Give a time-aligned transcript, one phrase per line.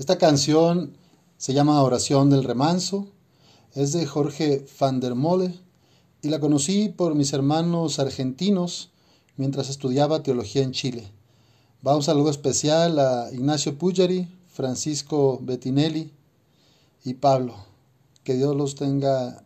[0.00, 0.96] Esta canción
[1.36, 3.08] se llama Oración del Remanso,
[3.74, 5.60] es de Jorge van der Mole
[6.22, 8.88] y la conocí por mis hermanos argentinos
[9.36, 11.12] mientras estudiaba teología en Chile.
[11.86, 16.10] Va un saludo especial a Ignacio Pujari, Francisco Bettinelli
[17.04, 17.56] y Pablo.
[18.24, 19.44] Que Dios los tenga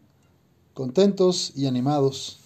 [0.72, 2.38] contentos y animados.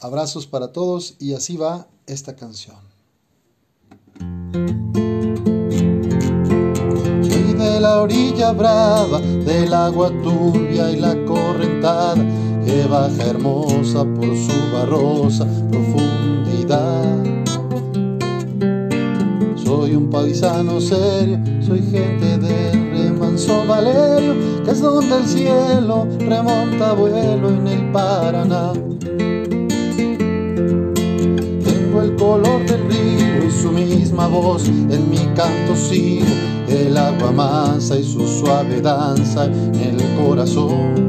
[0.00, 2.87] Abrazos para todos y así va esta canción.
[7.80, 12.16] La orilla brava, del agua turbia y la correntada
[12.64, 17.24] que baja hermosa por su barrosa profundidad.
[19.56, 26.94] Soy un paisano serio, soy gente del remanso Valerio, que es donde el cielo remonta
[26.94, 28.72] vuelo en el Paraná.
[33.84, 36.26] Misma voz en mi canto sigo,
[36.68, 41.08] el agua mansa y su suave danza en el corazón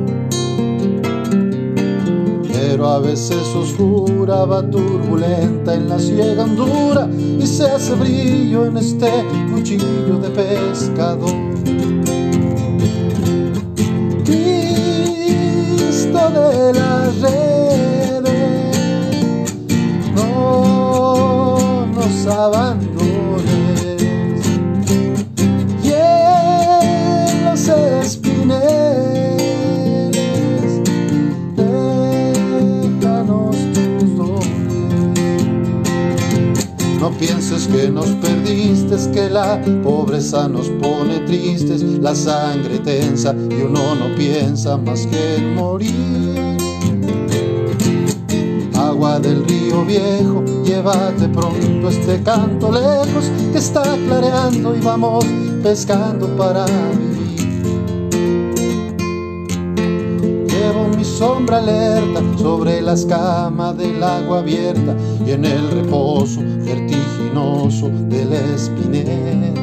[2.69, 8.77] pero a veces oscura va turbulenta en la ciega hondura y se hace brillo en
[8.77, 9.11] este
[9.51, 11.35] cuchillo de pescador.
[14.23, 15.39] Cristo
[16.29, 18.77] de las redes,
[20.16, 21.88] no
[37.20, 43.95] pienses que nos perdiste, que la pobreza nos pone tristes, la sangre tensa y uno
[43.95, 46.58] no piensa más que en morir.
[48.75, 55.25] Agua del río viejo, llévate pronto este canto lejos que está clareando y vamos
[55.62, 57.19] pescando para vivir.
[61.20, 64.96] Sombra alerta sobre las camas del agua abierta
[65.28, 69.53] y en el reposo vertiginoso del espinel.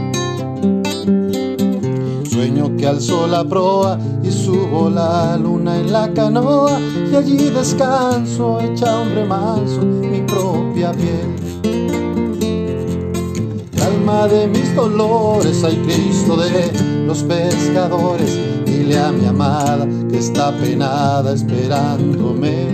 [2.30, 6.78] Sueño que alzo la proa y subo la luna en la canoa
[7.10, 11.36] y allí descanso, echa un remanso mi propia piel.
[13.78, 18.38] Calma de mis dolores, hay Cristo de los pescadores,
[18.76, 22.68] dile a mi amada que está penada esperándome.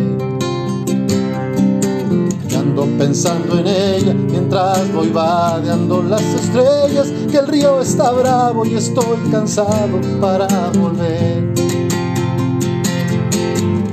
[2.49, 8.67] Y ando pensando en ella mientras voy vadeando las estrellas, que el río está bravo
[8.67, 10.49] y estoy cansado para
[10.79, 11.55] volver.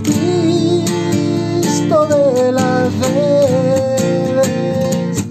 [0.04, 5.24] Cristo de las redes,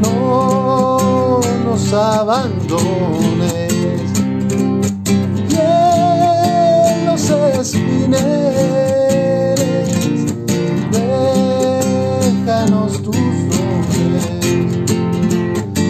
[0.00, 3.17] no nos abandones.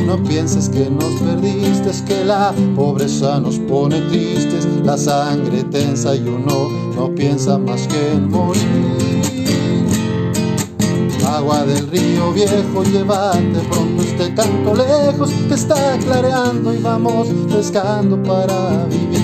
[0.07, 6.21] No pienses que nos perdiste, que la pobreza nos pone tristes, la sangre tensa y
[6.21, 9.19] uno no piensa más que en morir.
[11.27, 18.23] Agua del río viejo, llévate pronto este canto lejos que está clareando y vamos pescando
[18.23, 19.18] para vivir.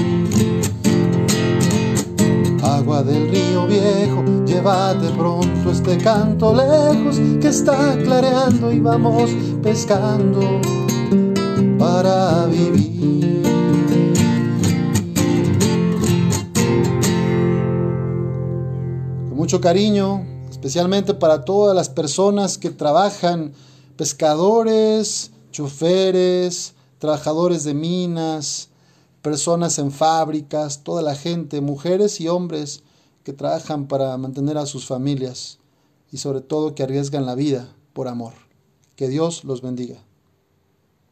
[3.02, 9.30] Del río viejo, llévate pronto este canto lejos que está clareando y vamos
[9.64, 10.60] pescando
[11.76, 13.42] para vivir.
[19.28, 23.54] Con mucho cariño, especialmente para todas las personas que trabajan,
[23.96, 28.68] pescadores, choferes, trabajadores de minas,
[29.20, 32.83] personas en fábricas, toda la gente, mujeres y hombres
[33.24, 35.58] que trabajan para mantener a sus familias
[36.12, 38.34] y sobre todo que arriesgan la vida por amor.
[38.96, 40.04] Que Dios los bendiga.